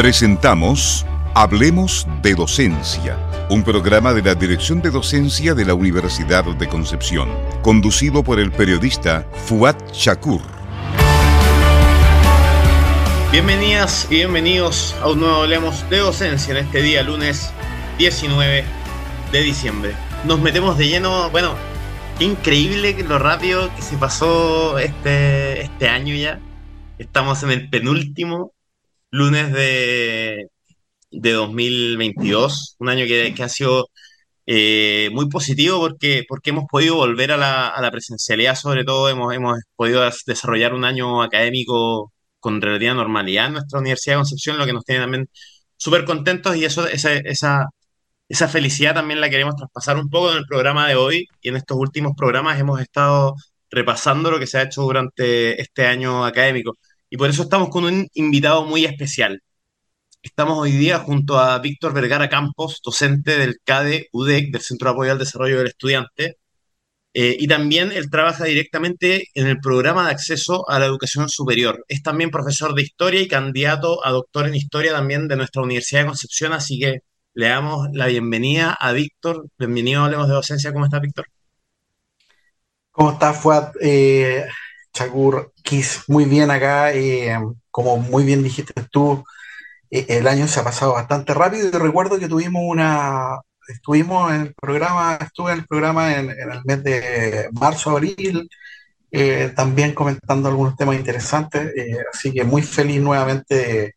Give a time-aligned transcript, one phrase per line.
[0.00, 1.04] Presentamos
[1.34, 3.18] Hablemos de Docencia,
[3.50, 7.28] un programa de la Dirección de Docencia de la Universidad de Concepción,
[7.60, 10.40] conducido por el periodista Fuad Shakur.
[13.30, 17.52] Bienvenidas y bienvenidos a un nuevo Hablemos de Docencia en este día, lunes
[17.98, 18.64] 19
[19.32, 19.92] de diciembre.
[20.24, 21.56] Nos metemos de lleno, bueno,
[22.20, 26.40] increíble lo rápido que se pasó este, este año ya.
[26.96, 28.54] Estamos en el penúltimo
[29.10, 30.48] lunes de,
[31.10, 33.88] de 2022, un año que, ha sido
[34.46, 39.08] eh, muy positivo porque, porque hemos podido volver a la, a la presencialidad, sobre todo
[39.08, 44.58] hemos, hemos podido desarrollar un año académico con relativa normalidad en nuestra Universidad de Concepción,
[44.58, 45.28] lo que nos tiene también
[45.76, 47.66] súper contentos y eso, esa, esa,
[48.28, 51.56] esa felicidad también la queremos traspasar un poco en el programa de hoy y en
[51.56, 53.34] estos últimos programas hemos estado
[53.70, 56.76] repasando lo que se ha hecho durante este año académico.
[57.10, 59.42] Y por eso estamos con un invitado muy especial.
[60.22, 64.92] Estamos hoy día junto a Víctor Vergara Campos, docente del CADE UDEC, del Centro de
[64.92, 66.36] Apoyo al Desarrollo del Estudiante,
[67.14, 71.84] eh, y también él trabaja directamente en el programa de acceso a la educación superior.
[71.88, 76.02] Es también profesor de historia y candidato a doctor en historia también de nuestra Universidad
[76.02, 77.00] de Concepción, así que
[77.34, 79.48] le damos la bienvenida a Víctor.
[79.58, 80.72] Bienvenido a Hablemos de Docencia.
[80.72, 81.26] ¿Cómo está, Víctor?
[82.92, 83.72] ¿Cómo está, Fuad?
[83.80, 84.46] Eh,
[84.92, 86.92] Chagur Kiss, muy bien acá.
[86.92, 87.38] Eh,
[87.70, 89.24] como muy bien dijiste tú,
[89.90, 94.54] el año se ha pasado bastante rápido y recuerdo que tuvimos una, estuvimos en el
[94.54, 98.48] programa, estuve en el programa en, el mes de marzo, abril,
[99.10, 103.94] eh, también comentando algunos temas interesantes, eh, así que muy feliz nuevamente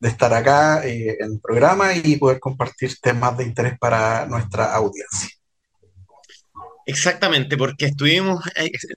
[0.00, 4.74] de, estar acá eh, en el programa y poder compartir temas de interés para nuestra
[4.74, 5.30] audiencia.
[6.88, 8.42] Exactamente, porque estuvimos,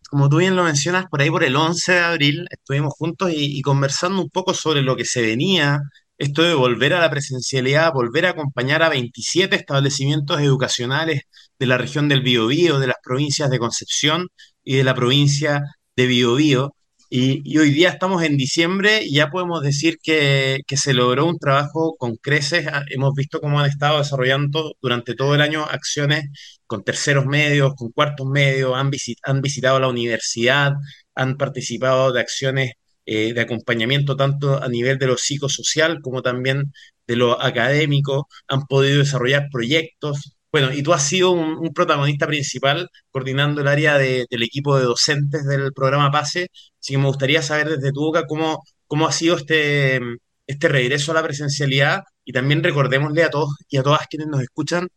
[0.09, 3.61] como tú bien lo mencionas, por ahí por el 11 de abril, estuvimos juntos y
[3.61, 5.81] conversando un poco sobre lo que se venía
[6.17, 11.23] esto de volver a la presencialidad, volver a acompañar a 27 establecimientos educacionales
[11.59, 14.27] de la región del Biobío, de las provincias de Concepción
[14.63, 15.61] y de la provincia
[15.95, 16.75] de Biobío.
[17.13, 21.95] Y, hoy día estamos en diciembre y ya podemos decir que, se logró un trabajo
[21.97, 22.67] con creces.
[22.67, 26.25] Ah, hemos visto cómo han estado desarrollando durante todo el año acciones
[26.65, 28.91] con terceros medios, con cuartos medios, han,
[29.23, 30.71] han visitado la universidad,
[31.13, 32.71] han participado de acciones
[33.05, 36.71] eh, de acompañamiento tanto a nivel de lo psicosocial como también
[37.07, 40.37] de lo académico, han podido desarrollar proyectos.
[40.51, 45.45] Bueno, y tú has sido un, protagonista principal coordinando el área del equipo de docentes
[45.45, 49.37] del programa PASE, así que me gustaría saber desde tu boca cómo, cómo ha sido
[49.37, 49.99] este,
[50.47, 54.41] este regreso a la presencialidad y también recordémosle a todos y a todas quienes nos
[54.41, 54.89] escuchan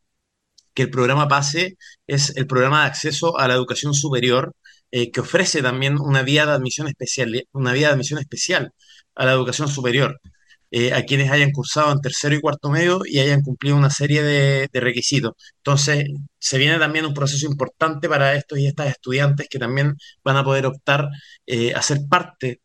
[0.74, 1.76] que el programa PASE
[2.06, 4.54] es el programa de acceso a la educación superior
[4.90, 8.72] eh, que ofrece también una vía de admisión especial, una vía de admisión especial
[9.14, 10.20] a la educación superior,
[10.76, 14.22] eh, a quienes hayan cursado en tercero y cuarto medio y hayan cumplido una serie
[14.24, 15.32] de, requisitos.
[15.58, 16.04] Entonces,
[16.38, 20.44] se viene también un proceso importante para estos y estas estudiantes que también van a
[20.44, 21.08] poder optar
[21.46, 22.60] eh, a ser parte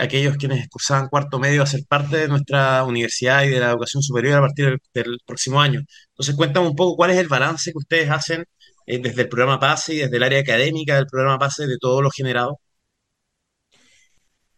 [0.00, 4.02] aquellos quienes cursaban cuarto medio a ser parte de nuestra universidad y de la educación
[4.02, 5.80] superior a partir del, próximo año.
[6.10, 8.44] Entonces, cuéntame un poco cuál es el balance que ustedes hacen
[8.86, 12.02] eh, desde el programa PASE y desde el área académica del programa PASE de todo
[12.02, 12.60] lo generado?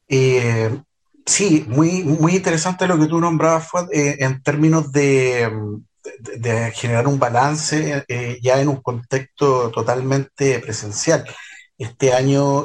[0.09, 0.71] Eh,
[1.27, 5.51] sí, muy, muy interesante lo que tú nombrabas, eh, en términos de,
[6.75, 8.05] generar un balance
[8.41, 11.25] ya en un contexto totalmente presencial.
[11.77, 12.65] Este año,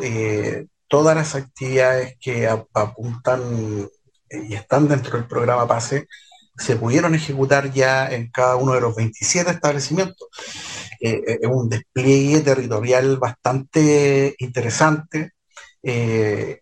[0.87, 3.89] todas las actividades que apuntan
[4.29, 6.07] y están dentro del programa PASE
[6.57, 10.27] se pudieron ejecutar ya en cada uno de los 27 establecimientos.
[10.99, 15.31] Eh, eh, es un despliegue territorial bastante interesante.
[15.81, 16.61] Eh,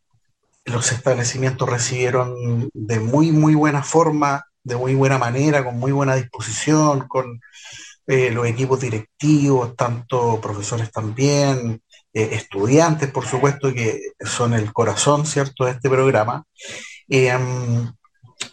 [0.70, 6.16] los establecimientos recibieron de muy, muy buena forma, de muy buena manera, con muy buena
[6.16, 7.40] disposición, con
[8.08, 15.72] los equipos directivos, tanto profesores también, estudiantes, por supuesto, que son el corazón, ¿cierto?, de
[15.72, 16.44] este programa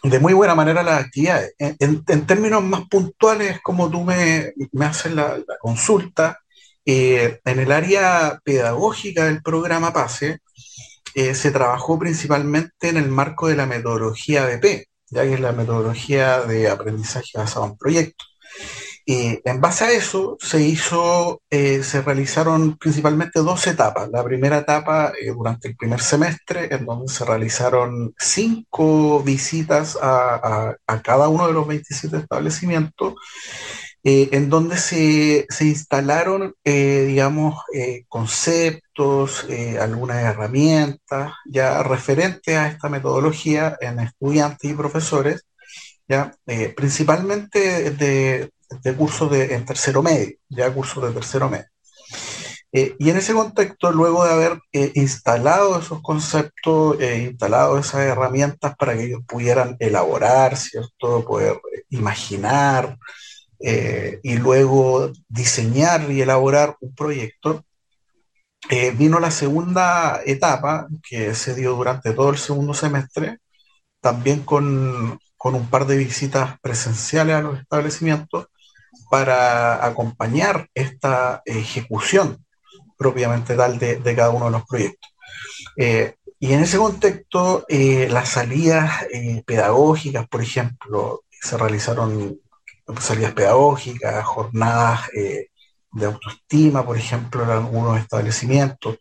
[0.03, 1.53] de muy buena manera las actividades.
[1.57, 6.39] En, términos más puntuales, como tú me, me haces la, consulta,
[6.85, 10.39] eh, en el área pedagógica del programa PASE,
[11.17, 15.51] eh, se trabajó principalmente en el marco de la metodología BP, ya que es la
[15.51, 18.37] metodología de aprendizaje basado en proyectos.
[19.03, 24.09] Y en base a eso se hizo, eh, se realizaron principalmente dos etapas.
[24.11, 30.75] La primera etapa eh, durante el primer semestre, en donde se realizaron cinco visitas a,
[31.03, 33.15] cada uno de los 27 establecimientos,
[34.07, 37.55] eh, en donde se, instalaron, digamos,
[38.07, 39.45] conceptos,
[39.79, 45.47] algunas herramientas ya referentes a esta metodología en estudiantes y profesores
[46.07, 46.33] ¿ya?
[46.45, 48.51] Eh, principalmente de,
[48.83, 51.65] de, cursos de, en tercero medio, ya cursos de tercero medio.
[52.71, 58.75] Eh, y en ese contexto, luego de haber eh, instalado esos conceptos, instalado esas herramientas
[58.77, 61.23] para que ellos pudieran elaborar, ¿cierto?
[61.25, 61.59] Poder
[61.89, 62.97] imaginar
[63.59, 67.63] y luego diseñar y elaborar un proyecto,
[68.95, 73.39] vino la segunda etapa que se dio durante todo el segundo semestre,
[74.01, 78.47] también con, con un par de visitas presenciales a los establecimientos
[79.09, 82.45] para acompañar esta ejecución
[82.97, 85.11] propiamente tal de, de cada uno de los proyectos.
[85.77, 92.39] Eh, y en ese contexto, eh, las salidas eh, pedagógicas, por ejemplo, se realizaron
[92.99, 95.09] salidas pedagógicas, jornadas
[95.97, 98.97] de autoestima, por ejemplo, en algunos establecimientos.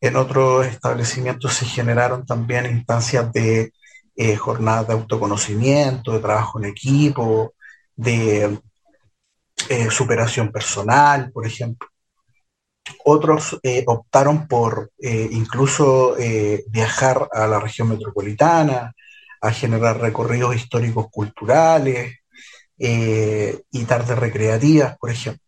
[0.00, 3.72] En otros establecimientos se generaron también instancias de
[4.16, 7.54] eh, jornadas de autoconocimiento, de trabajo en equipo,
[7.94, 8.58] de
[9.68, 11.88] eh, superación personal, por ejemplo.
[13.04, 16.16] Otros eh, optaron por incluso
[16.68, 18.92] viajar a la región metropolitana,
[19.40, 22.19] a generar recorridos históricos culturales
[22.82, 25.44] y tardes recreativas, por ejemplo.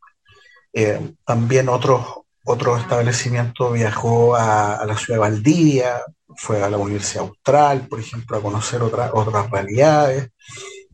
[1.24, 6.02] también otros otro establecimiento viajó a, la ciudad de Valdivia,
[6.36, 10.30] fue a la Universidad Austral, por ejemplo, a conocer otras otras realidades.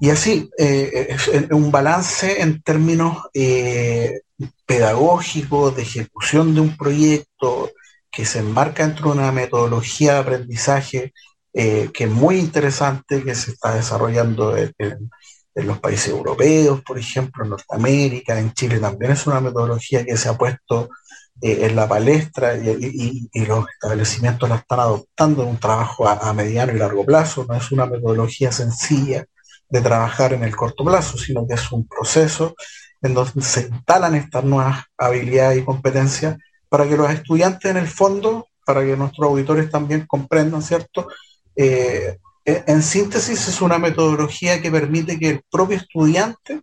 [0.01, 4.21] Y así, eh, es un balance en términos eh,
[4.67, 7.71] pedagógicos, de ejecución de un proyecto
[8.11, 11.13] que se enmarca dentro de una metodología de aprendizaje
[11.53, 14.75] eh, que es muy interesante, que se está desarrollando en,
[15.67, 20.29] los países europeos, por ejemplo, en Norteamérica, en Chile también es una metodología que se
[20.29, 20.91] ha puesto
[21.41, 26.73] eh, en la palestra y, los establecimientos la están adoptando en un trabajo a, mediano
[26.73, 27.47] y largo plazo.
[27.49, 29.25] No es una metodología sencilla
[29.69, 32.55] de trabajar en el corto plazo, sino que es un proceso
[33.03, 36.37] en donde se instalan estas nuevas habilidades y competencias
[36.69, 41.09] para que los estudiantes en el fondo, para que nuestros auditores también comprendan, ¿cierto?
[41.55, 42.19] Eh,
[42.49, 46.63] en síntesis es una metodología que permite que el propio estudiante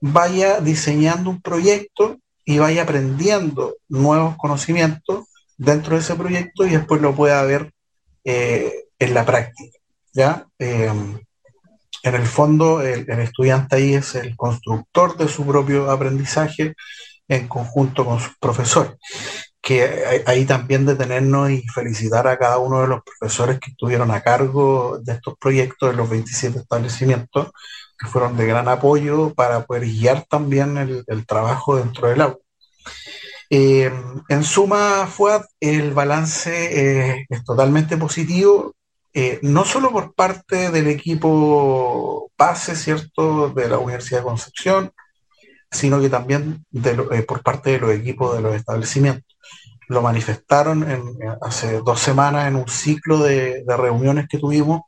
[0.00, 5.24] vaya diseñando un proyecto y vaya aprendiendo nuevos conocimientos
[5.56, 7.72] dentro de ese proyecto y después lo pueda ver
[8.24, 9.78] eh, en la práctica.
[10.12, 10.46] ¿ya?
[10.58, 11.18] Em,
[12.02, 16.74] en el fondo, el, estudiante ahí es el constructor de su propio aprendizaje
[17.28, 18.92] en conjunto con sus profesores.
[19.64, 24.20] Que ahí también detenernos y felicitar a cada uno de los profesores que estuvieron a
[24.20, 27.50] cargo de estos proyectos en los 27 establecimientos,
[27.98, 30.76] que fueron de gran apoyo para poder guiar también
[31.06, 32.36] el, trabajo dentro del aula.
[33.50, 33.90] Eh,
[34.28, 36.50] en suma, FUAD, el balance
[37.12, 38.74] eh, es totalmente positivo,
[39.12, 44.92] eh, no solo por parte del equipo base, ¿cierto?, de la Universidad de Concepción,
[45.70, 46.64] sino que también
[47.26, 49.33] por parte de los equipos de los establecimientos.
[49.88, 50.86] Lo manifestaron
[51.42, 54.82] hace dos semanas en un ciclo de reuniones que tuvimos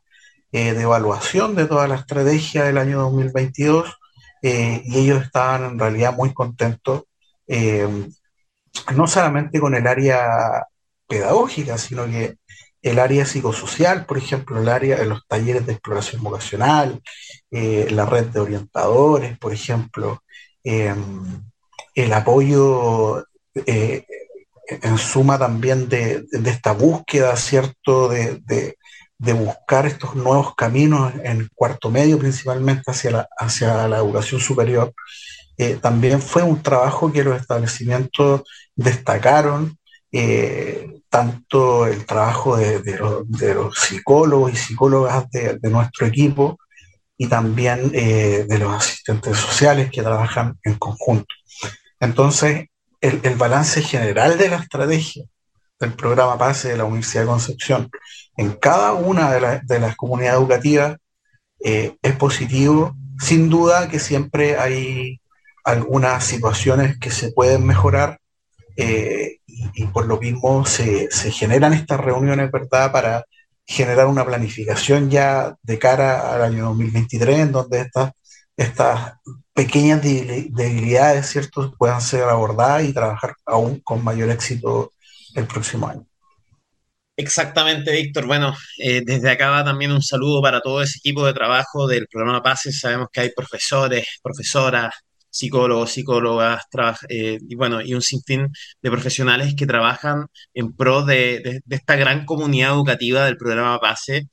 [0.53, 3.97] eh, de evaluación de toda la estrategia del año 2022
[4.41, 7.03] eh, y ellos estaban en realidad muy contentos,
[7.47, 7.85] eh,
[8.95, 10.65] no solamente con el área
[11.05, 12.37] pedagógica, sino que
[12.81, 17.01] el área psicosocial, por ejemplo, el área de los talleres de exploración vocacional,
[17.51, 20.23] la red de orientadores, por ejemplo,
[20.63, 23.25] el apoyo
[24.67, 28.41] en suma también de, esta búsqueda, ¿cierto?, de,
[29.19, 34.93] de buscar estos nuevos caminos en cuarto medio, principalmente hacia la, hacia la educación superior,
[35.57, 38.43] eh, también fue un trabajo que los establecimientos
[38.75, 39.77] destacaron,
[40.11, 42.79] eh, tanto el trabajo de,
[43.53, 46.59] los psicólogos y psicólogas de, nuestro equipo
[47.17, 51.33] y también eh, de los asistentes sociales que trabajan en conjunto.
[51.99, 52.67] Entonces,
[53.01, 55.25] el, el balance general de la estrategia
[55.79, 57.89] del programa PASE de la Universidad de Concepción
[58.37, 60.97] en cada una de, las comunidades educativas
[61.59, 62.95] eh, es positivo.
[63.19, 65.19] Sin duda que siempre hay
[65.65, 68.19] algunas situaciones que se pueden mejorar
[68.75, 73.25] eh, y, por lo mismo se, generan estas reuniones, ¿verdad?, para
[73.65, 78.11] generar una planificación ya de cara al año 2023, en donde estas,
[78.55, 79.13] estas
[79.57, 84.93] pequeñas debilidades, ¿cierto?, puedan ser abordadas y trabajar aún con mayor éxito
[85.33, 86.05] el próximo año.
[87.15, 88.27] Exactamente, Víctor.
[88.27, 92.05] Bueno, eh, desde acá va también un saludo para todo ese equipo de trabajo del
[92.07, 92.79] programa PASES.
[92.79, 94.93] Sabemos que hay profesores, profesoras,
[95.27, 96.65] psicólogos, psicólogas,
[97.09, 98.49] eh, y bueno, y un sinfín
[98.79, 104.27] de profesionales que trabajan en pro de, esta gran comunidad educativa del programa PASE.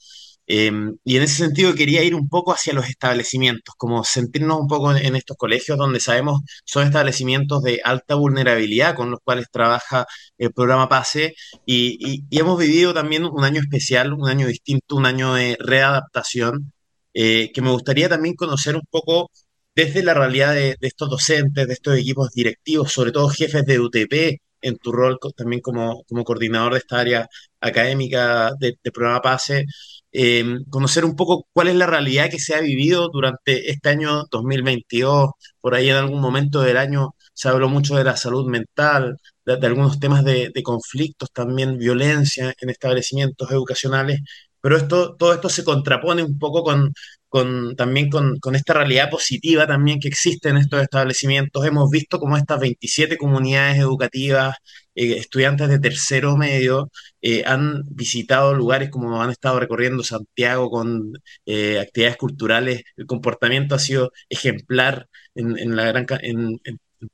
[0.47, 4.69] Em, y en ese sentido quería ir un poco hacia los establecimientos, como sentirnos un
[4.69, 10.07] poco en, estos colegios donde sabemos son establecimientos de alta vulnerabilidad con los cuales trabaja
[10.37, 11.35] el programa PASE
[11.65, 16.73] y, hemos vivido también un año especial, un año distinto, un año de readaptación,
[17.15, 19.31] eh, que me gustaría también conocer un poco
[19.75, 24.41] desde la realidad de, estos docentes, de estos equipos directivos, sobre todo jefes de UTP,
[24.61, 27.29] en tu rol también como, como coordinador de esta área
[27.61, 29.67] académica del programa PASE,
[30.17, 34.25] Em, conocer un poco cuál es la realidad que se ha vivido durante este año
[34.31, 35.31] 2022.
[35.61, 39.55] Por ahí en algún momento del año se habló mucho de la salud mental, de,
[39.67, 44.21] algunos temas de, conflictos, también violencia en establecimientos educacionales,
[44.65, 50.01] pero esto, todo esto se contrapone un poco con, también con, esta realidad positiva también
[50.01, 51.67] que existe en estos establecimientos.
[51.67, 54.57] Hemos visto cómo estas 27 comunidades educativas
[54.95, 56.91] eh, estudiantes de tercero medio
[57.21, 61.13] eh, han visitado lugares como han estado recorriendo Santiago con
[61.45, 62.85] eh, actividades culturales.
[62.97, 66.59] El comportamiento ha sido ejemplar en, la gran, en,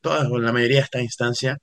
[0.01, 1.59] todas o en la mayoría de estas instancias.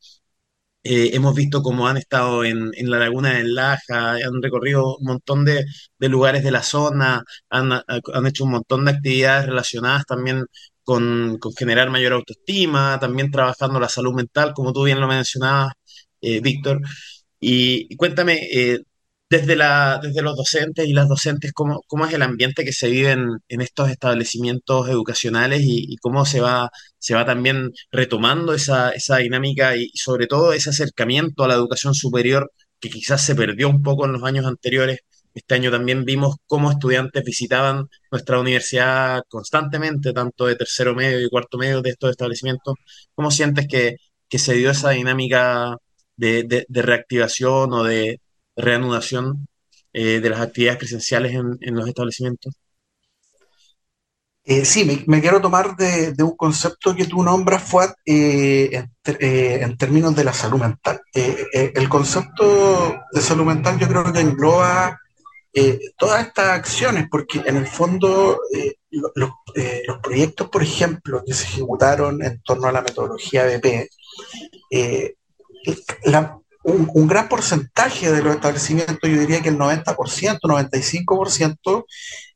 [0.90, 5.66] Hemos visto cómo han estado en, la laguna de Laja, han recorrido un montón de,
[6.00, 7.84] lugares de la zona, han,
[8.28, 10.46] hecho un montón de actividades relacionadas también
[10.84, 15.74] con, generar mayor autoestima, también trabajando la salud mental, como tú bien lo mencionabas,
[16.22, 16.82] eh, Víctor.
[17.40, 18.80] Y, cuéntame, eh,
[19.30, 22.90] desde, la, desde los docentes y las docentes, ¿cómo, cómo es el ambiente que se
[22.90, 29.18] vive en, estos establecimientos educacionales y, cómo se va, se va también retomando esa, esa
[29.18, 33.82] dinámica y, sobre todo ese acercamiento a la educación superior que quizás se perdió un
[33.84, 35.00] poco en los años anteriores?
[35.34, 41.30] Este año también vimos cómo estudiantes visitaban nuestra universidad constantemente, tanto de tercero medio y
[41.30, 42.76] cuarto medio de estos establecimientos.
[43.14, 43.98] ¿Cómo sientes que,
[44.30, 45.78] que se dio esa dinámica
[46.18, 48.22] de, reactivación o de
[48.58, 49.48] reanudación
[49.94, 52.54] eh, de las actividades presenciales en, los establecimientos?
[54.44, 60.16] Eh, sí, me, quiero tomar de, un concepto que tú nombras, Fuad, eh, en, términos
[60.16, 61.02] de la salud mental.
[61.14, 65.00] el concepto de salud mental yo creo que engloba
[65.98, 68.40] todas estas acciones, porque en el fondo
[69.16, 69.32] los,
[70.02, 73.90] proyectos, por ejemplo, que se ejecutaron en torno a la metodología BP,
[76.68, 81.86] un, gran porcentaje de los establecimientos, yo diría que el 90%, 95%,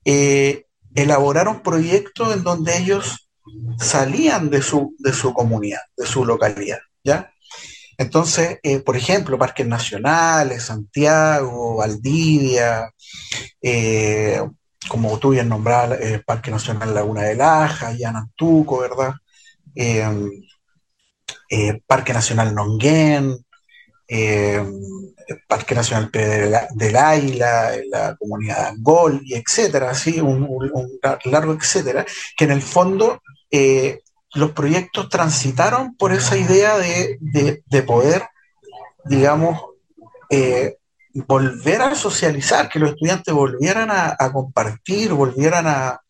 [0.05, 3.29] eh, elaboraron proyectos en donde ellos
[3.77, 7.33] salían de su, de su comunidad, de su localidad, ¿ya?
[7.97, 12.89] Entonces, eh, por ejemplo, parques nacionales, Santiago, Valdivia,
[13.61, 14.41] eh,
[14.87, 19.13] como tú bien nombrabas, Parque Nacional Laguna de Laja, Yanantuco, ¿verdad?
[21.85, 23.37] Parque Nacional Nonguén,
[24.13, 24.61] eh,
[25.47, 30.45] Parque Nacional del Águila, la comunidad de Angol, y etcétera, así, un,
[31.23, 34.01] largo etcétera, que en el fondo eh,
[34.33, 38.27] los proyectos transitaron por esa idea de, poder,
[39.05, 39.61] digamos,
[41.13, 46.01] volver a socializar, que los estudiantes volvieran a, compartir, volvieran a,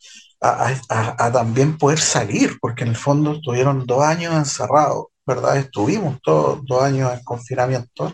[1.32, 5.58] también poder salir, porque en el fondo estuvieron dos años encerrados ¿verdad?
[5.58, 8.14] Estuvimos todos dos años en confinamiento.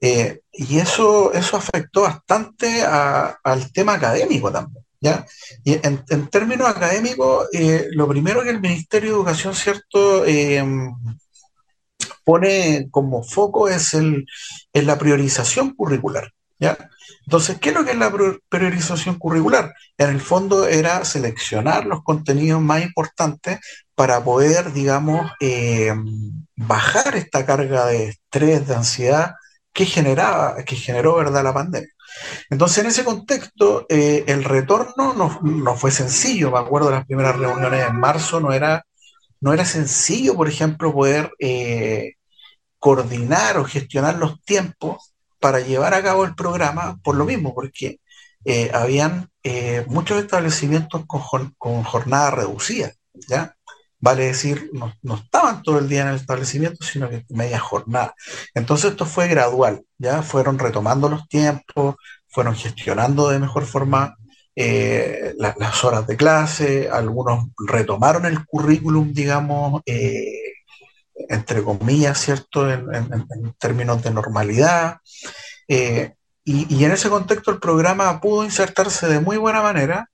[0.00, 4.84] Eh, y eso, eso afectó bastante al tema académico también.
[5.00, 5.26] ¿ya?
[5.64, 10.24] Y en, términos académicos, eh, lo primero que el Ministerio de Educación, ¿cierto?
[10.26, 10.62] Eh,
[12.24, 14.26] pone como foco es, el,
[14.72, 16.30] es la priorización curricular.
[16.58, 16.76] ¿ya?
[17.26, 18.12] Entonces, ¿qué es lo que es la
[18.48, 19.74] priorización curricular?
[19.96, 23.58] En el fondo era seleccionar los contenidos más importantes
[24.00, 25.92] para poder, digamos, eh,
[26.56, 29.34] bajar esta carga de estrés, de ansiedad
[29.74, 31.90] que generaba, que generó, ¿verdad?, la pandemia.
[32.48, 36.50] Entonces, en ese contexto, eh, el retorno no, fue sencillo.
[36.50, 38.86] Me acuerdo de las primeras reuniones en marzo, no era,
[39.38, 42.14] no era sencillo, por ejemplo, poder eh,
[42.78, 48.00] coordinar o gestionar los tiempos para llevar a cabo el programa por lo mismo, porque
[48.72, 49.28] habían
[49.88, 52.92] muchos establecimientos con, con jornada reducida,
[53.28, 53.54] ¿ya?
[54.00, 58.14] Vale decir, no, estaban todo el día en el establecimiento, sino que media jornada.
[58.54, 61.96] Entonces esto fue gradual, ya fueron retomando los tiempos,
[62.28, 64.16] fueron gestionando de mejor forma
[64.56, 70.54] eh, las horas de clase, algunos retomaron el currículum, digamos, eh,
[71.28, 74.98] entre comillas, ¿cierto?, en, términos de normalidad.
[75.68, 80.10] Eh, y en ese contexto el programa pudo insertarse de muy buena manera,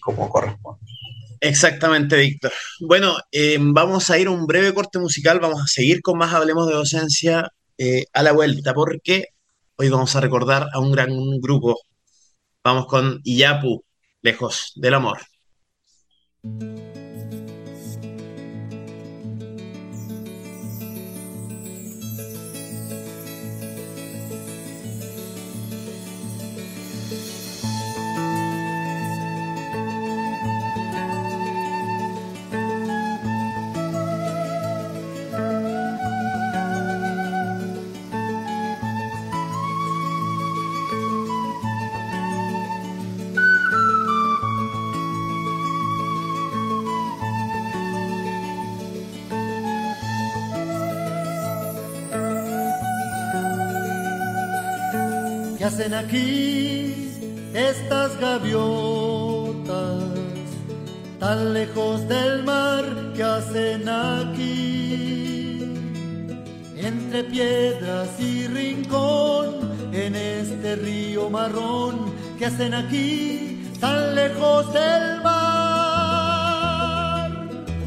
[0.00, 0.99] como corresponde.
[1.40, 2.52] Exactamente, Víctor.
[2.80, 6.34] Bueno, eh, vamos a ir a un breve corte musical, vamos a seguir con más
[6.34, 9.26] Hablemos de Docencia eh, a la vuelta, porque
[9.76, 11.78] hoy vamos a recordar a un gran grupo,
[12.62, 13.82] Vamos con Iyapu,
[14.20, 15.20] lejos del amor.
[55.70, 57.16] Hacen aquí
[57.54, 60.02] estas gaviotas
[61.20, 62.84] tan lejos del mar
[63.14, 65.62] que hacen aquí
[66.76, 76.50] entre piedras y rincón en este río marrón que hacen aquí tan lejos del mar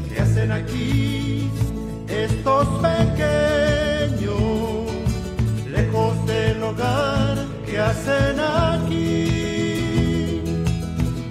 [0.08, 1.50] que hacen aquí
[2.08, 3.43] estos pequeños
[8.04, 10.42] ¿Qué hacen aquí?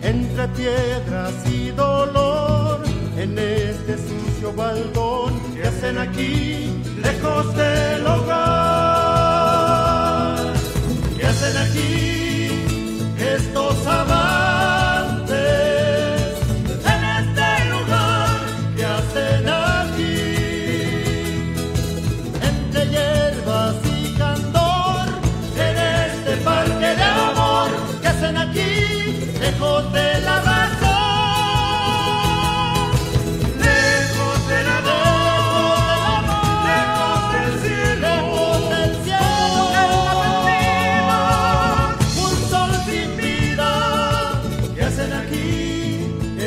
[0.02, 2.82] Entre piedras y dolor,
[3.16, 6.82] en este sucio baldón, ¿qué hacen aquí?
[7.04, 8.34] Lejos del hogar,
[11.16, 12.13] ¿qué hacen aquí?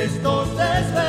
[0.07, 1.06] Estos desvelos?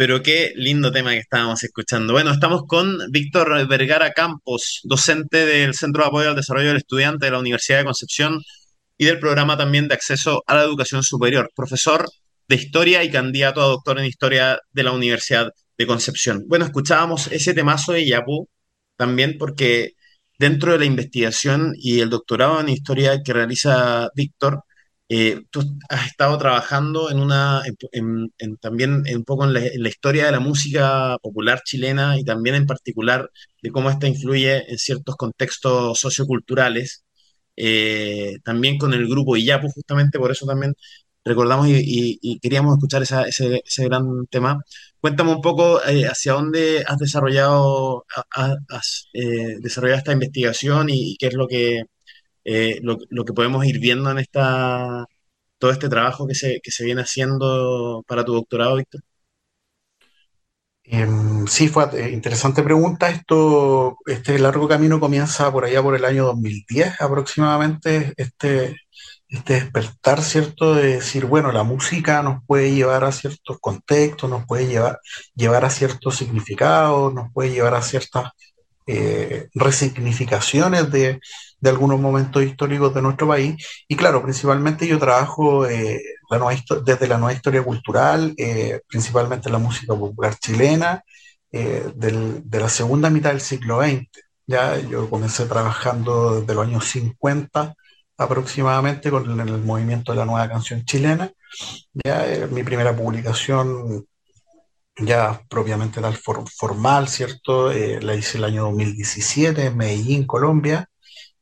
[0.00, 2.14] Pero qué lindo tema que estábamos escuchando.
[2.14, 7.26] Bueno, estamos con Víctor Vergara Campos, docente del Centro de Apoyo al Desarrollo del Estudiante
[7.26, 8.40] de la Universidad de Concepción
[8.96, 12.06] y del programa también de acceso a la educación superior, profesor
[12.48, 16.44] de historia y candidato a doctor en historia de la Universidad de Concepción.
[16.48, 18.48] Bueno, escuchábamos ese temazo de Yapú
[18.96, 19.90] también porque
[20.38, 24.62] dentro de la investigación y el doctorado en historia que realiza Víctor,
[25.10, 29.82] eh, tú has estado trabajando en una, en- en- también un poco en la, en
[29.82, 33.30] la historia de la música popular chilena y también en particular
[33.62, 37.04] de cómo esta influye en ciertos contextos socioculturales.
[37.56, 40.74] Eh, también con el grupo Iyapu, justamente por eso también
[41.24, 44.58] recordamos y, y- y queríamos escuchar esa- ese, ese gran tema.
[45.00, 50.88] Cuéntame un poco eh, hacia dónde has desarrollado, ha- ha- has, eh, desarrollado esta investigación
[50.90, 51.82] y, y qué es lo que,
[52.44, 55.04] eh, lo, que podemos ir viendo en esta,
[55.58, 59.02] todo este trabajo que se, que se viene haciendo para tu doctorado, Víctor?
[60.92, 63.08] Em, sí, fue eh, interesante pregunta.
[63.10, 68.12] Esto, este largo camino comienza por allá por el año 2010 aproximadamente.
[68.16, 68.76] Este,
[69.28, 70.74] este despertar, ¿cierto?
[70.74, 74.98] De decir, bueno, la música nos puede llevar a ciertos contextos, nos puede llevar,
[75.34, 78.32] llevar a ciertos significados, nos puede llevar a ciertas
[78.92, 81.20] eh, resignificaciones de,
[81.60, 83.54] de, algunos momentos históricos de nuestro país.
[83.88, 86.02] Y claro, principalmente yo trabajo eh,
[86.84, 91.04] desde la nueva historia cultural, eh, principalmente la música popular chilena,
[91.52, 94.06] del, de la segunda mitad del siglo XX.
[94.46, 97.74] Ya yo comencé trabajando desde los años 50
[98.20, 101.32] aproximadamente con el, movimiento de la nueva canción chilena.
[102.04, 104.06] Ya eh, mi primera publicación
[104.96, 107.70] ya propiamente tal formal, ¿cierto?
[107.72, 110.88] Eh, la hice el año 2017 en Medellín, Colombia,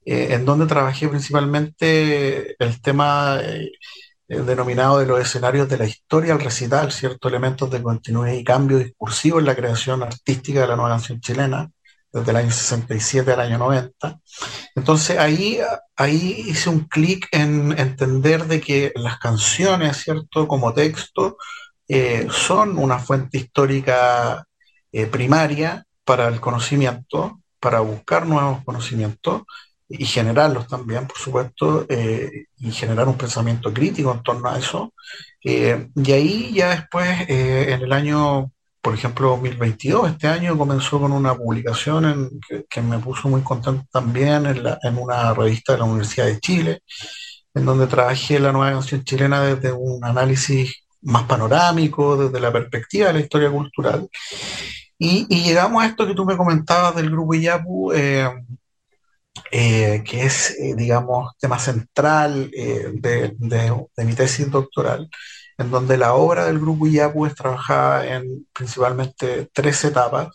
[0.04, 3.40] eh, en donde trabajé principalmente el tema
[4.28, 7.28] denominado de los escenarios de la historia al recital, ¿cierto?
[7.28, 11.70] Elementos de continuidad y cambio discursivo en la creación artística de la nueva canción chilena
[12.12, 14.20] desde el año 67 al año 90.
[14.74, 15.58] Entonces ahí,
[15.96, 20.48] ahí hice un clic en entender de que las canciones, ¿cierto?
[20.48, 21.36] Como texto,
[21.88, 24.46] eh, son una fuente histórica
[24.92, 29.42] eh, primaria para el conocimiento, para buscar nuevos conocimientos
[29.88, 34.92] y generarlos también, por supuesto, eh, y generar un pensamiento crítico en torno a eso.
[35.42, 41.34] y ahí ya después, en el año por ejemplo, 2022, este año comenzó con una
[41.34, 42.30] publicación
[42.70, 46.82] que, me puso muy contento también en, en, una revista de la Universidad de Chile,
[47.54, 53.08] en donde trabajé la nueva canción chilena desde un análisis más panorámico, desde la perspectiva
[53.08, 54.08] de la historia cultural.
[54.98, 58.28] Y, llegamos a esto que tú me comentabas del grupo Iyapu, eh,
[59.52, 63.34] eh, que es, eh, digamos, tema central de,
[63.96, 65.08] mi tesis doctoral
[65.58, 70.28] en donde la obra del grupo IAPU es trabajada en principalmente tres etapas.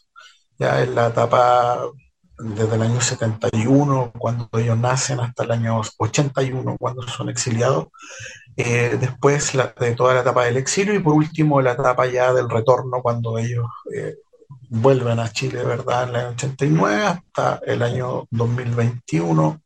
[0.59, 1.79] Ya en la etapa
[2.37, 7.87] desde el año 71, cuando ellos nacen, hasta el año 81, cuando son exiliados.
[8.55, 12.49] Eh, después de toda la etapa del exilio y por último la etapa ya del
[12.49, 14.17] retorno, cuando ellos eh,
[14.69, 16.03] vuelven a Chile, ¿verdad?
[16.03, 19.61] En el año 89 hasta el año 2021.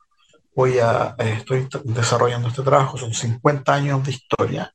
[0.55, 4.73] Voy a, estoy desarrollando este trabajo, son 50 años de historia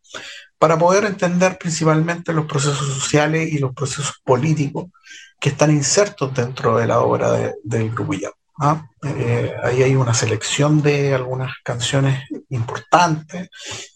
[0.63, 4.91] para poder entender principalmente los procesos sociales y los procesos políticos
[5.41, 7.33] que están insertos dentro de la obra
[7.65, 8.15] del grupo
[8.61, 8.87] ¿ah?
[9.03, 13.49] eh, ahí hay una selección de algunas canciones importantes,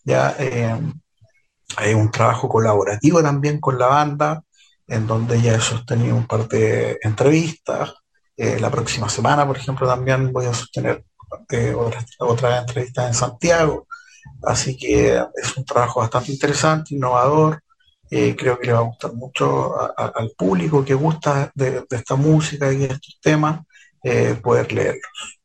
[0.05, 0.75] ya eh,
[1.77, 4.43] hay un trabajo colaborativo también con la banda,
[4.87, 7.95] en donde ya he sostenido un par de entrevistas.
[8.37, 11.05] Eh, la próxima semana, por ejemplo, también voy a sostener
[11.77, 13.87] otras otra entrevistas en Santiago.
[14.43, 17.63] Así que es un trabajo bastante interesante, innovador.
[18.09, 22.73] Eh, creo que le va a gustar mucho al público que gusta de, esta música
[22.73, 23.61] y de estos temas
[24.03, 25.37] eh, poder leerlos.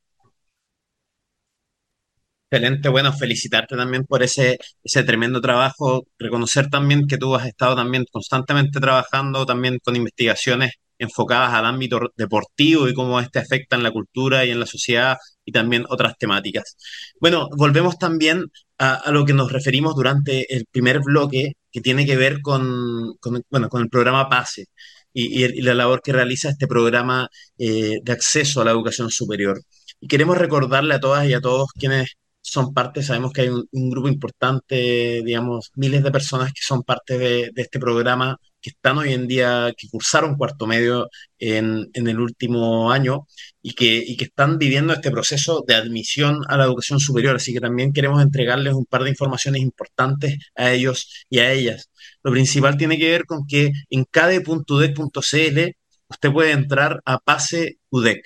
[2.49, 7.77] Excelente, bueno, felicitarte también por ese, ese tremendo trabajo, reconocer también que tú has estado
[7.77, 13.83] también constantemente trabajando también con investigaciones enfocadas al ámbito deportivo y cómo este afecta en
[13.83, 16.75] la cultura y en la sociedad y también otras temáticas.
[17.19, 18.45] Bueno, volvemos también
[18.77, 23.15] a, lo que nos referimos durante el primer bloque, que tiene que ver con,
[23.49, 24.65] bueno, con el programa PASE
[25.13, 29.61] y, la labor que realiza este programa eh, de acceso a la educación superior.
[29.99, 33.89] Y queremos recordarle a todas y a todos quienes son parte, sabemos que hay un,
[33.89, 39.13] grupo importante, digamos, miles de personas que son parte de, este programa, que están hoy
[39.13, 43.27] en día, que cursaron cuarto medio en, el último año
[43.61, 47.35] y que, que están viviendo este proceso de admisión a la educación superior.
[47.35, 51.89] Así que también queremos entregarles un par de informaciones importantes a ellos y a ellas.
[52.23, 55.59] Lo principal tiene que ver con que en cade.udec.cl
[56.07, 58.23] usted puede entrar a Pase UDEC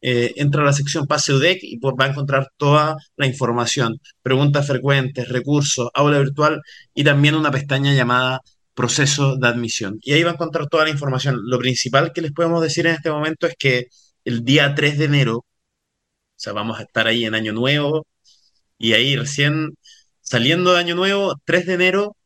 [0.00, 4.66] eh, entra a la sección Pase UDEC y va a encontrar toda la información, preguntas
[4.66, 6.60] frecuentes, recursos, aula virtual
[6.94, 8.40] y también una pestaña llamada
[8.78, 9.98] proceso de admisión.
[10.02, 11.36] Y ahí va a encontrar toda la información.
[11.44, 13.88] Lo principal que les podemos decir en este momento es que
[14.24, 15.44] el día 3 de enero, o
[16.36, 18.06] sea, vamos a estar ahí en Año Nuevo
[18.78, 19.74] y ahí recién
[20.20, 22.16] saliendo de Año Nuevo, 3 de enero,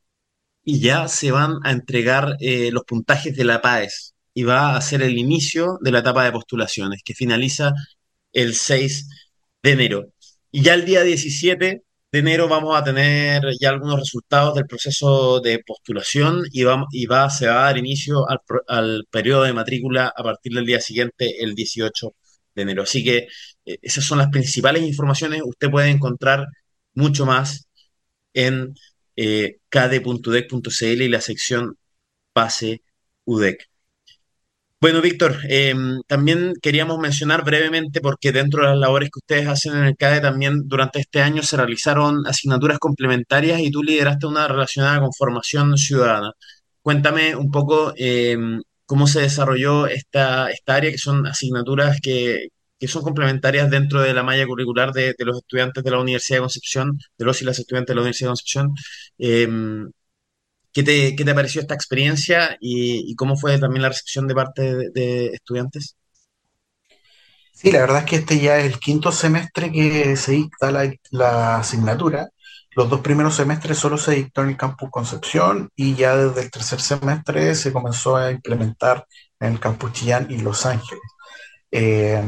[0.65, 4.81] y ya se van a entregar eh, los puntajes de la PAES y va a
[4.83, 7.73] ser el inicio de la etapa de postulaciones, que finaliza
[8.33, 9.09] el 6
[9.63, 10.07] de enero.
[10.51, 15.41] Y ya el día 17 de enero vamos a tener ya algunos resultados del proceso
[15.41, 19.53] de postulación y, va, y va, se va a dar inicio al, al periodo de
[19.55, 22.15] matrícula a partir del día siguiente, el 18
[22.55, 22.83] de enero.
[22.83, 23.29] Así que
[23.67, 25.43] eh, esas son las principales informaciones.
[25.45, 26.47] Usted puede encontrar
[26.95, 27.67] mucho más
[28.35, 28.75] en
[29.17, 31.77] eh, y la sección
[32.33, 32.83] Pase
[33.25, 33.72] UDEC.
[34.83, 39.77] Bueno, Víctor, em, también queríamos mencionar brevemente, porque dentro de las labores que ustedes hacen
[39.77, 44.49] en el CADE, también durante este año se realizaron asignaturas complementarias y tú lideraste una
[44.49, 46.33] relacionada con formación ciudadana.
[46.83, 52.49] Cuéntame un poco em, cómo se desarrolló esta, área, que son asignaturas que,
[52.89, 56.99] son complementarias dentro de la malla curricular de, los estudiantes de la Universidad de Concepción,
[57.19, 58.75] de los y las estudiantes de la Universidad de Concepción.
[59.19, 59.49] Eh,
[60.73, 64.91] ¿qué, te, ¿Qué te pareció esta experiencia y, cómo fue también la recepción de parte
[64.91, 65.97] de, estudiantes?
[67.55, 70.93] Sí, la verdad es que este ya es el quinto semestre que se dicta la,
[71.11, 72.29] la asignatura.
[72.75, 76.51] Los dos primeros semestres solo se dictó en el campus Concepción y ya desde el
[76.51, 79.07] tercer semestre se comenzó a implementar
[79.39, 81.03] en el campus Chillán y Los Ángeles.
[81.71, 82.23] Eh,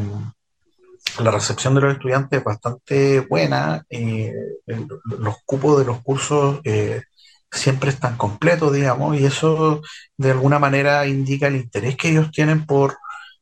[1.20, 4.32] la recepción de los estudiantes es bastante buena, eh,
[4.66, 7.02] los cupos de los cursos eh,
[7.58, 9.82] siempre están completos, digamos, y eso
[10.16, 12.96] de alguna manera indica el interés que ellos tienen por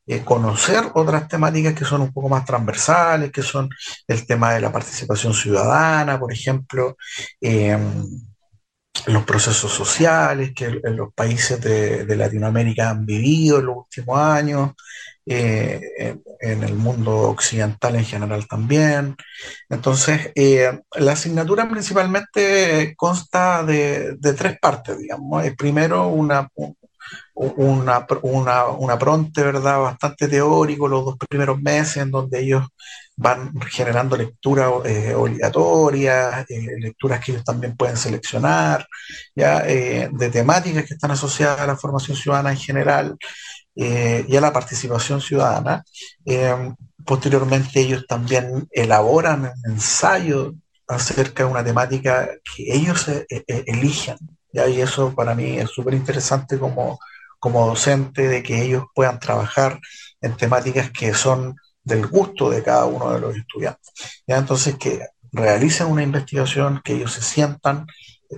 [0.05, 3.69] eh, conocer otras temáticas que son un poco más transversales, que son
[4.07, 6.97] el tema de la participación ciudadana, por ejemplo,
[7.39, 7.77] eh,
[9.07, 14.71] los procesos sociales que los países de, Latinoamérica han vivido en los últimos años,
[15.25, 19.15] eh, en, el mundo occidental en general también.
[19.69, 25.43] Entonces, eh, la asignatura principalmente consta de, tres partes, digamos.
[25.45, 26.49] Eh, primero, una,
[27.35, 29.79] una, una, una pronte, ¿verdad?
[29.79, 32.67] Bastante teórico, los dos primeros meses, en donde ellos
[33.15, 38.87] van generando lecturas eh, obligatorias, eh, lecturas que ellos también pueden seleccionar,
[39.35, 43.17] ya de temáticas que están asociadas a la formación ciudadana en general,
[43.75, 45.83] eh, y a la participación ciudadana.
[46.25, 46.73] Eh,
[47.05, 50.53] posteriormente ellos también elaboran ensayos
[50.87, 54.17] acerca de una temática que ellos eh, eh eligen.
[54.51, 54.67] ¿ya?
[54.67, 56.99] Y eso para mí es súper interesante como,
[57.39, 59.79] como docente, de que ellos puedan trabajar
[60.21, 63.91] en temáticas que son del gusto de cada uno de los estudiantes.
[64.27, 64.37] ¿ya?
[64.37, 67.87] Entonces, que realicen una investigación, que ellos se sientan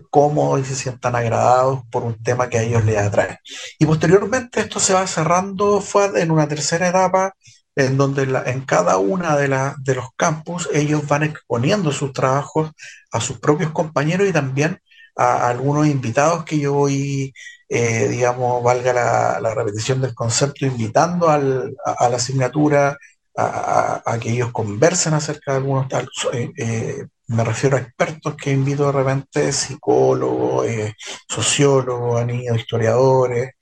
[0.09, 3.39] cómodos y se sientan agradados por un tema que a ellos les atrae.
[3.79, 7.33] Y posteriormente esto se va cerrando fue en una tercera etapa
[7.75, 12.13] en donde la, en cada una de, la, de los campus ellos van exponiendo sus
[12.13, 12.71] trabajos
[13.11, 14.79] a sus propios compañeros y también
[15.15, 17.33] a, algunos invitados que yo voy,
[17.69, 18.93] eh, digamos, valga
[19.41, 22.97] la, repetición del concepto, invitando al, a, la asignatura,
[23.37, 25.87] a, que ellos conversen acerca de algunos
[26.33, 30.93] eh, eh, me refiero a expertos que invito de repente, psicólogos, eh,
[31.27, 33.53] sociólogos, han ido historiadores,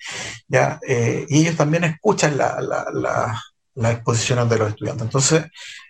[0.47, 0.79] ¿ya?
[0.87, 3.41] Eh, y ellos también escuchan las la, la,
[3.75, 5.05] la exposiciones de los estudiantes.
[5.05, 5.45] Entonces,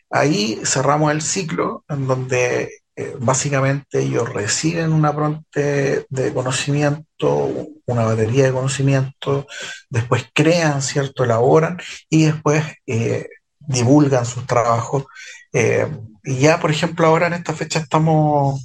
[0.10, 7.50] ahí cerramos el ciclo en donde eh, básicamente ellos reciben una pronte de conocimiento,
[7.88, 9.48] una batería de conocimiento,
[9.90, 11.24] después crean, ¿cierto?
[11.24, 12.64] Elaboran y después
[13.60, 15.06] divulgan sus trabajos.
[16.24, 18.62] Y ya, por ejemplo, ahora en esta fecha estamos,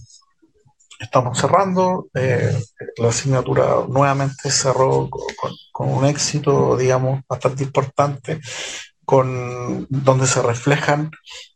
[1.01, 2.09] estamos cerrando.
[2.15, 2.57] Eh,
[2.99, 5.09] la asignatura nuevamente cerró
[5.73, 8.41] con, un éxito, digamos, bastante importante,
[9.05, 11.11] con, donde se reflejan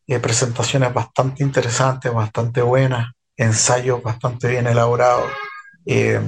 [0.07, 5.31] eh, presentaciones bastante interesantes, bastante buenas, ensayos bastante bien elaborados.
[5.87, 6.21] Eh,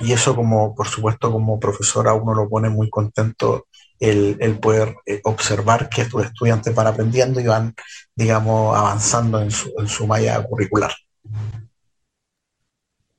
[0.00, 3.66] y eso como, por supuesto, como profesor a uno lo pone muy contento
[4.00, 7.74] el, el poder eh, observar que estos estudiantes van aprendiendo y van,
[8.14, 10.92] digamos, avanzando en su, en su malla curricular.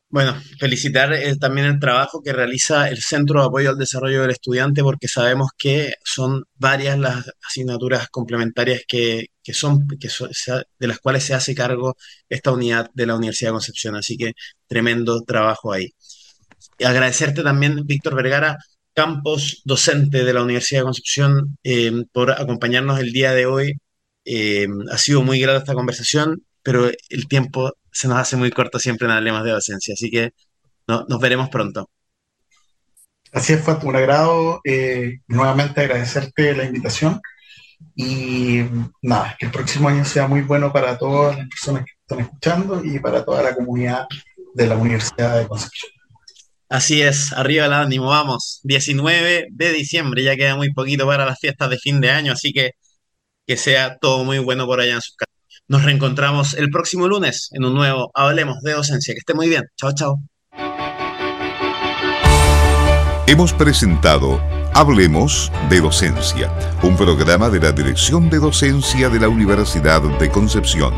[0.09, 4.31] Bueno, felicitar eh, también el trabajo que realiza el Centro de Apoyo al Desarrollo del
[4.31, 10.29] Estudiante, porque sabemos que son varias las asignaturas complementarias que, que son, que son,
[10.79, 11.97] de las cuales se hace cargo
[12.29, 13.95] esta unidad de la Universidad de Concepción.
[13.97, 14.31] Así que
[14.65, 15.93] tremendo trabajo ahí.
[16.79, 18.57] Y agradecerte también, Víctor Vergara,
[18.97, 23.73] campos docente de la Universidad de Concepción, eh, por acompañarnos el día de hoy.
[24.25, 28.79] Eh, ha sido muy grata esta conversación, pero el tiempo se nos hace muy corto
[28.79, 30.31] siempre en Hablemos de Docencia, así que
[30.87, 31.91] no, nos veremos pronto.
[33.31, 34.61] Así es, fue un agrado.
[34.63, 37.21] Eh, nuevamente agradecerte la invitación
[37.95, 38.63] y
[39.03, 42.83] nada, que el próximo año sea muy bueno para todas las personas que están escuchando
[42.83, 44.07] y para toda la comunidad
[44.55, 45.96] de la Universidad de Concepción.
[46.69, 48.59] Así es, arriba el ánimo, vamos.
[48.63, 52.51] 19 de diciembre, ya queda muy poquito para las fiestas de fin de año, así
[52.51, 52.71] que
[53.47, 55.33] que sea todo muy bueno por allá en sus casas.
[55.69, 59.13] Nos reencontramos el próximo lunes en un nuevo Hablemos de Docencia.
[59.13, 59.63] Que esté muy bien.
[59.77, 60.19] Chao, chao.
[63.25, 64.41] Hemos presentado
[64.73, 66.51] Hablemos de Docencia,
[66.83, 70.93] un programa de la Dirección de Docencia de la Universidad de Concepción.